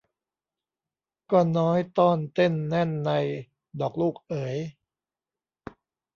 [1.31, 3.11] ก็น้อยต้อนเต้นแน่นใน
[3.79, 4.57] ดอกลูกเอ๋ย